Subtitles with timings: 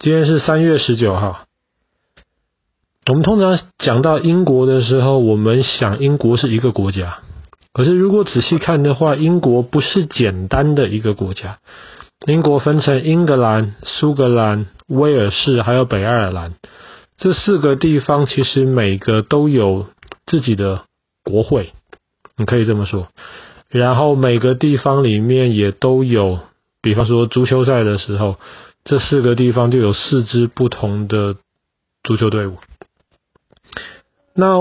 [0.00, 1.46] 今天是三月十九号。
[3.08, 7.18] 我们通常讲到英国的时候，我们想英国是一个国家。
[7.72, 11.58] 可是如果仔细看的话，英国不是简单的一个国家。
[12.26, 16.54] 英国分成英格兰、苏格兰、威尔士还有北爱尔兰
[17.16, 19.88] 这四个地方，其实每个都有
[20.26, 20.82] 自己的
[21.24, 21.72] 国会，
[22.36, 23.08] 你可以这么说。
[23.68, 26.38] 然后每个地方里面也都有，
[26.80, 28.36] 比方说足球赛的时候，
[28.88, 31.36] 这四个地方就有四支不同的
[32.02, 32.56] 足球队伍。
[34.34, 34.58] 那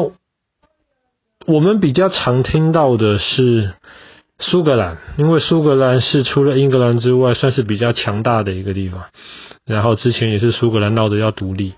[1.45, 3.73] 我们比较常听到的是
[4.37, 9.05] 苏格兰，因为苏格兰是除了英格兰之外算是比较强大的一个地方。
[9.65, 11.73] 然后之前也是苏格兰闹着要独立。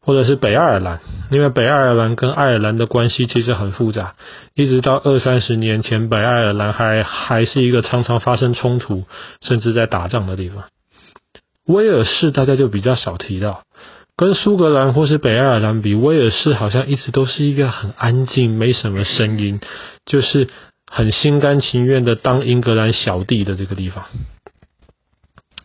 [0.00, 1.00] 或者是北爱尔兰，
[1.32, 4.14] 因为北爱尔兰跟爱尔兰的关系其实很复杂，
[4.54, 9.02] 一直到二三十年前，北爱尔兰还还是一个常常发生冲突，
[9.40, 10.62] 甚至在打仗的地方。
[11.66, 13.64] 威尔士大家就比较少提到，
[14.16, 19.60] 跟苏格兰或是北爱尔兰比，威尔士好像一直都是一个很安静、没什么声音，
[20.04, 20.48] 就是
[20.86, 24.04] 很心甘情愿的当英格兰小弟的这个地方。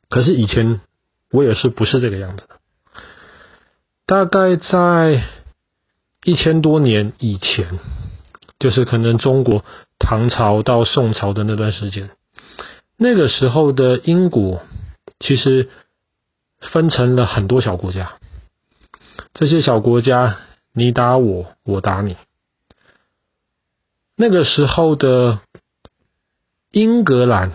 [0.09, 0.81] 可是以前
[1.31, 2.55] 威尔士不是这个样子的。
[4.05, 5.23] 大概在
[6.25, 7.79] 一千多年以前，
[8.59, 9.63] 就是可能中国
[9.99, 12.09] 唐朝到宋朝的那段时间，
[12.97, 14.63] 那个时候的英国
[15.19, 15.69] 其实
[16.61, 18.13] 分成了很多小国家。
[19.33, 20.37] 这些小国家，
[20.73, 22.15] 你打我，我打你。
[24.15, 25.39] 那个时候的
[26.71, 27.51] 英格兰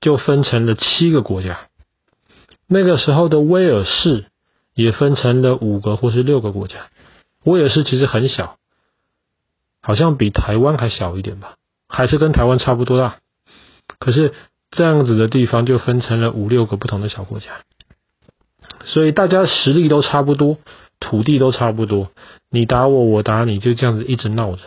[0.00, 1.68] 就分成了七个国家。
[2.66, 4.26] 那个时候的威尔士。
[4.76, 6.88] 也分成了五个或是六个国家。
[7.44, 8.58] 威尔士其实很小，
[9.80, 11.54] 好像比台湾还小一点吧，
[11.88, 13.18] 还是跟台湾差不多大。
[14.00, 14.34] 可是
[14.72, 17.62] 这样子的地方就分成了五六个不同的小国家，
[18.84, 20.58] 所以大家实力都差不多，
[21.00, 22.10] 土地都差不多，
[22.50, 24.62] 你打我，我打你，就这样子一直闹着。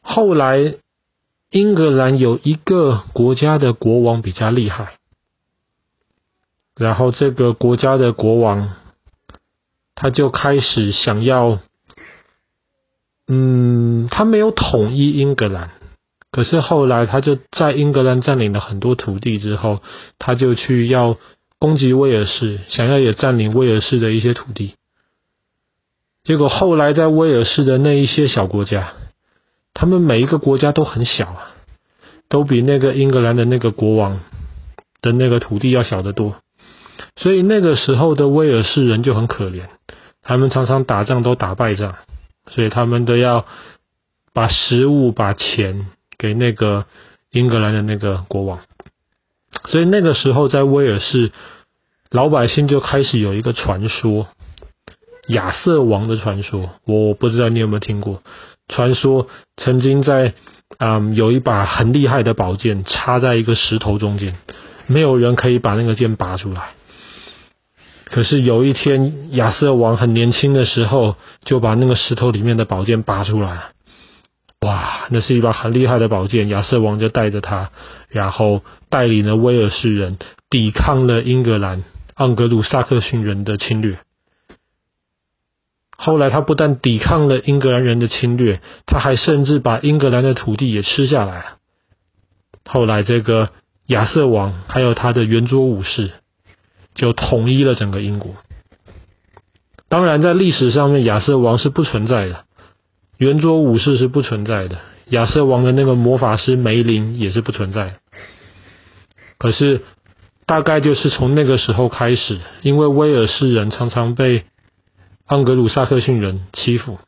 [0.00, 0.74] 后来
[1.50, 4.94] 英格兰有一个国家的国王比较厉害。
[6.76, 8.70] 然后这个国家的国王，
[9.96, 11.58] 他就开始想要，
[13.26, 15.72] 嗯，他没有统一英格兰，
[16.30, 19.82] 可是后来他就在英格兰占领了很多土地之后，
[20.20, 21.16] 他就去要
[21.58, 24.74] 攻击威尔士，想要也占领威尔士的一些土地。
[26.24, 28.92] 结果后来在威尔士的那一些小国家，
[29.74, 31.54] 他们每一个国家都很小啊，
[32.28, 34.20] 都比那个英格兰的那个国王
[35.00, 36.36] 的那个土地要小得多。
[37.16, 39.68] 所以那个时候的威尔士人就很可怜，
[40.22, 41.94] 他们常常打仗都打败仗，
[42.50, 43.46] 所以他们都要
[44.32, 45.86] 把食物、把钱
[46.18, 46.86] 给那个
[47.30, 48.60] 英格兰的那个国王。
[49.64, 51.32] 所以那个时候在威尔士，
[52.10, 54.28] 老百姓就开始有一个传说——
[55.28, 56.70] 亚瑟王的传说。
[56.84, 58.22] 我不知道你有没有听过？
[58.68, 60.34] 传说曾经在
[60.78, 64.36] 嗯有一把很厉害的宝剑插在一个石头中间，
[64.86, 66.70] 没有人可以把那个剑拔出来。
[68.04, 73.70] 可是有一天，亚瑟王很年轻的时候，就把那个石头里面的宝剑拔出来了。
[74.60, 76.48] 哇，那是一把很厉害的宝剑。
[76.48, 77.70] 亚瑟王就带着它，
[78.08, 80.18] 然后带领了威尔士人
[80.50, 81.84] 抵抗了英格兰
[82.16, 83.98] 盎格鲁撒克逊人的侵略。
[85.96, 91.44] 后来他不但抵抗了英格兰人的侵略，他还甚至把英格兰的土地也吃下来了。
[92.64, 93.50] 后来这个
[93.86, 96.10] 亚瑟王还有他的圆桌武士。
[96.94, 98.34] 就统一了整个英国。
[99.88, 102.44] 当然，在历史上面，亚瑟王是不存在的，
[103.18, 107.98] 圆桌武士是不存在的，亚瑟王的那个魔法师梅林也是不存在。
[109.38, 109.82] 可是，
[110.46, 114.44] 大概就是从那个时候开始，因为威尔士人常常被
[115.28, 116.98] 盎格鲁撒克逊人欺负，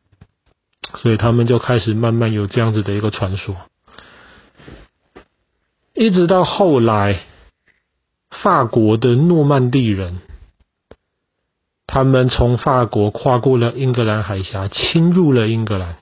[0.97, 3.56] 所以他们就开始慢慢有这样子的一个传说，
[5.94, 7.22] 一直到后来。
[8.44, 10.21] 法国的诺曼底人，
[11.89, 15.97] 他们从法国跨过了英格兰海峡，侵入了英格兰。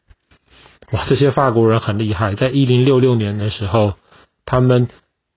[0.91, 3.95] 哇，这些法国人很厉害，在一零六六年的时候，
[4.45, 4.89] 他们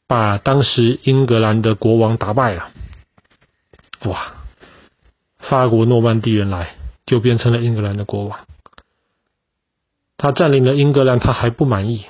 [0.08, 2.72] 把当时英格兰的国王打败了。
[4.06, 4.34] 哇，
[5.40, 6.76] 法国诺曼底人来，
[7.06, 8.40] 就变成了英格兰的国王。
[10.18, 12.06] 他占领了英格兰，他还不满意。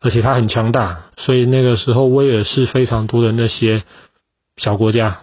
[0.00, 3.84] 而且他很强大，所以那个时候威尔士非常多的那些
[4.56, 5.20] 小国家，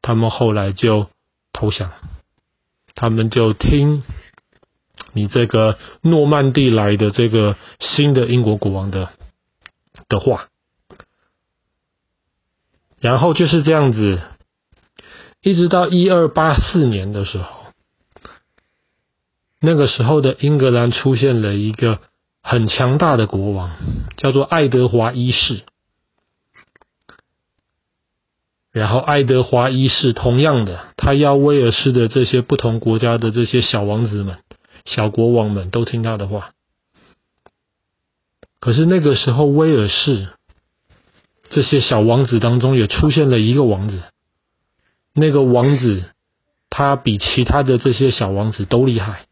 [0.00, 1.08] 他们后来就
[1.52, 1.90] 投降，
[2.94, 4.04] 他们就听
[5.12, 9.10] 你这个诺曼底来的这个新的英国国王的
[10.08, 10.48] 的话，
[13.00, 14.20] 然后就是这样子，
[15.40, 17.66] 一直到一二八四年的时候，
[19.60, 22.00] 那个时候的英格兰出现了一个
[22.42, 23.70] 很强大的国王，
[24.16, 25.62] 叫做爱德华一世。
[28.72, 34.38] 然后，爱德华一世同样的，他要威尔士的这些不同国家的这些小王子们、
[34.84, 36.52] 小国王们都听他的话。
[38.60, 40.28] 可是那个时候，威尔士
[41.50, 44.02] 这些小王子当中也出现了一个王子。
[45.14, 46.04] 那个王子，
[46.70, 49.26] 他比其他的这些小王子都厉害，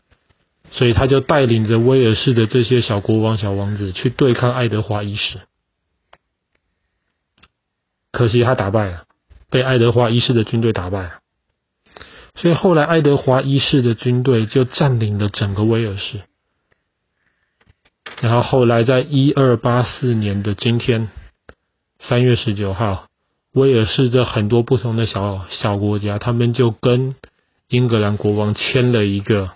[0.71, 5.41] 所以他就带领着威尔士的这些小国王、小王子去对抗爱德华一世。
[8.13, 9.05] 可惜他打败了，
[9.49, 11.21] 被爱德华一世的军队打败了。
[12.37, 16.23] 所以后来爱德华一世的军队就占领了整个威尔士。
[18.21, 21.09] 然后后来在一二八四年的今天，
[21.99, 23.07] 三月十九号。
[23.53, 27.17] 威尔士这很多不同的小小国家，他们就跟
[27.67, 29.51] 英格兰国王签了一个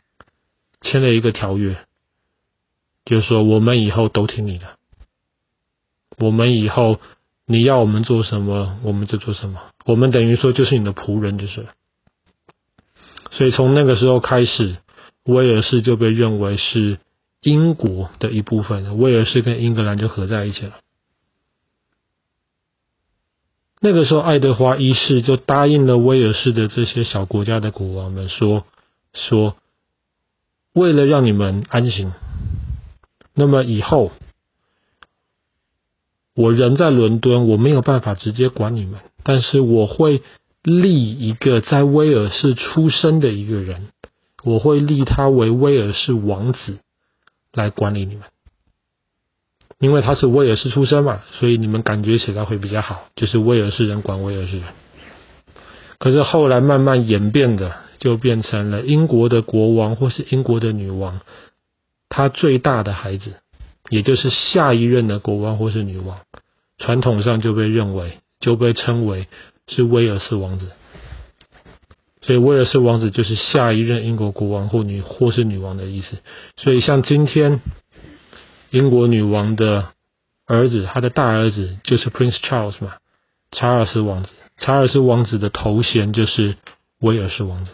[0.81, 1.79] 签了一个条约，
[3.05, 4.67] 就是说我们以后都听你的，
[6.19, 6.99] 我们以后
[7.47, 11.65] 你要我们做什么，我们就做什么，我们等于说就是你的仆人，就是。
[13.37, 14.77] 所以从那个时候开始，
[15.25, 16.99] 威尔士就被认为是
[17.43, 20.75] 英国的一部分，威尔士跟英格兰就合在一起了。
[23.81, 28.65] 那个时候，爱德华一世就答应了威尔士的这些小国家的国王们说
[29.13, 29.57] ：“说
[30.73, 32.13] 为了让你们安心，
[33.35, 34.13] 那么以后
[36.35, 40.23] 我人在伦敦，我没有办法直接管你们，但是我会
[40.64, 43.88] 立一个在威尔士出生的一个人，
[44.43, 46.78] 我会立他为威尔士王子
[47.52, 48.25] 来管理你们。”
[49.78, 54.69] 因为他是威尔士出生嘛，所以你们感觉起来会比较好，就是威尔士人管威尔士人。
[55.99, 61.20] 可是后来慢慢演变的，就变成了英国的国王或是英国的女王，
[62.08, 63.34] 他最大的孩子，
[63.90, 66.20] 也就是下一任的国王或是女王，
[66.78, 69.28] 传统上就被认为就被称为
[69.69, 70.70] 是威尔士王子。
[72.20, 76.19] 所以威尔士王子就是下一任英国国王或女或是女王的意思。
[76.56, 77.61] 所以像今天。
[78.70, 79.90] 英国女王的
[80.49, 82.94] 儿子，他的大儿子就是 Prince Charles 嘛，
[83.52, 84.31] 查尔斯王子。
[84.56, 86.56] 查尔斯王子的头衔就是
[86.99, 87.70] 威尔士王子。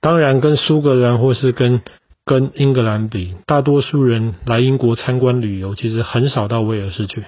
[0.00, 1.82] 当然，跟苏格兰或是跟
[2.24, 7.26] 跟英格兰比，大多数人来英国参观旅游，其实很少到威尔士去。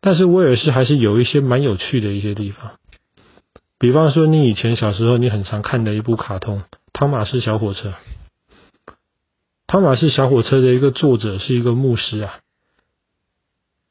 [0.00, 2.72] 但是威尔士还是有一些蛮有趣的一些地方，
[3.78, 6.60] 比方说，你以前小时候你很常看的一部卡通
[6.92, 7.90] 《汤玛士小火车》。
[9.66, 12.38] 汤玛士小火车的一个作者是一个牧师啊，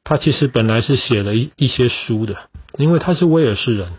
[0.02, 3.92] 他其实本来是写了一一些书的，因为他是威尔士人，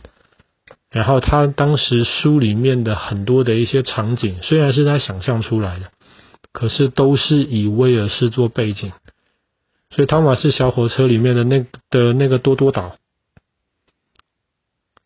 [0.91, 5.91] 然后他当时书里面的很多的一些场景，虽然是他想象出来的，
[6.51, 8.91] 可是都是以威尔士做背景，
[9.89, 12.97] 所以汤马士小火车里面的那的那个多多岛，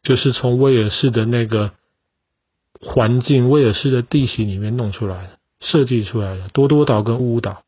[0.01, 1.71] 就是从威尔士的那个
[2.79, 5.29] 环境、威尔士的地形里面弄出来的。
[5.65, 7.63] 设计出来的多多岛跟乌岛，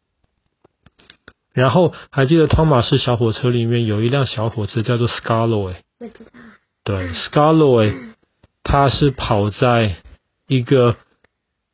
[1.54, 6.32] 然后还记得汤马士小火车里面有一辆小火车叫做 Scarloway，我知道。
[6.84, 8.16] 对，Scarloway，
[8.64, 9.96] 它是跑在
[10.46, 10.98] 一个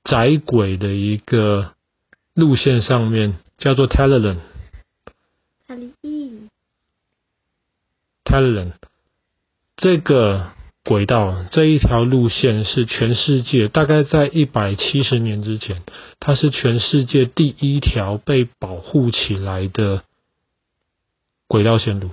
[0.04, 1.72] 窄轨的一个
[2.36, 3.88] 路线上面，叫做
[5.72, 5.94] 泰利，
[8.26, 8.74] 泰伦。
[9.78, 10.50] 这个。
[10.84, 15.84] 轨道这一条路线是全世界大概在一百七十年之前，
[16.20, 20.02] 它是全世界第一条被保护起来的
[21.48, 22.10] 轨道线路。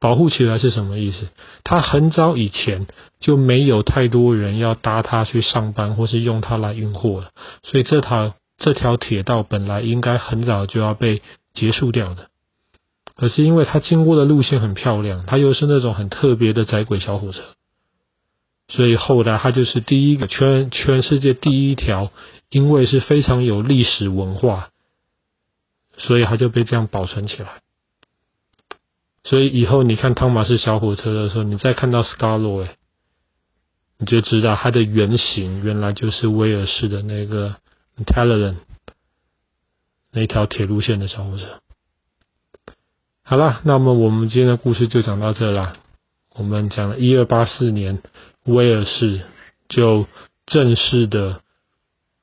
[0.00, 1.28] 保护起来是什么意思？
[1.62, 2.88] 它很早以前
[3.20, 7.30] 就没有太多人要搭它去上班，或是用它来运货了，
[7.62, 11.22] 所以这条这条铁道本来应该很早就要被
[11.54, 12.28] 结束掉的。
[13.18, 17.42] 可是因为它经过的路线很漂亮，它又是那种很特别的窄轨小火车。
[18.68, 22.12] 所以后来，它就是第一个全全世界第一条，
[22.48, 24.70] 因为是非常有历史文化，
[25.96, 27.60] 所以它就被这样保存起来。
[29.24, 32.76] 所以以后你看汤玛士小火车的时候，你再看到 Scarlo，哎
[33.98, 37.56] 你就知道它的原型原来就是威尔士的那个
[38.06, 38.56] t a l l e r a n
[40.12, 41.60] 那条铁路线的小火车。
[43.30, 45.74] 好了，那么我们今天的故事就讲到这啦。
[46.34, 48.00] 我们讲了一二八四年。
[48.44, 49.20] 威尔士
[49.68, 50.06] 就
[50.46, 51.42] 正式的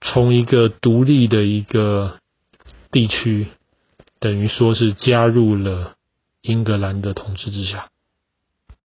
[0.02, 2.18] 从一个独立的一个
[2.90, 3.50] 地区，
[4.20, 5.94] 等于说是加入了
[6.42, 7.90] 英格兰的统治之下。